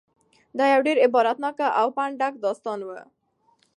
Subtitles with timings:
[0.57, 2.89] دا یو ډېر عبرتناک او د پند نه ډک داستان و.